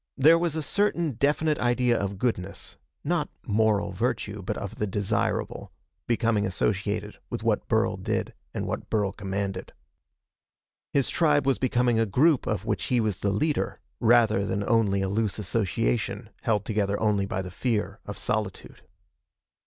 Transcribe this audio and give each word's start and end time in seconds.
There 0.17 0.39
was 0.39 0.55
a 0.55 0.63
certain 0.63 1.11
definite 1.11 1.59
idea 1.59 1.95
of 1.95 2.17
goodness 2.17 2.75
not 3.03 3.29
moral 3.45 3.91
virtue, 3.91 4.41
but 4.41 4.57
of 4.57 4.77
the 4.77 4.87
desirable 4.87 5.71
becoming 6.07 6.43
associated 6.43 7.19
with 7.29 7.43
what 7.43 7.67
Burl 7.67 7.97
did 7.97 8.33
and 8.51 8.65
what 8.65 8.89
Burl 8.89 9.11
commanded. 9.11 9.73
His 10.91 11.07
tribe 11.07 11.45
was 11.45 11.59
becoming 11.59 11.99
a 11.99 12.07
group 12.07 12.47
of 12.47 12.65
which 12.65 12.85
he 12.85 12.99
was 12.99 13.19
the 13.19 13.29
leader, 13.29 13.79
rather 13.99 14.43
than 14.43 14.67
only 14.67 15.03
a 15.03 15.07
loose 15.07 15.37
association 15.37 16.31
held 16.41 16.65
together 16.65 16.99
only 16.99 17.27
by 17.27 17.43
the 17.43 17.51
fear 17.51 17.99
of 18.03 18.17
solitude. 18.17 18.81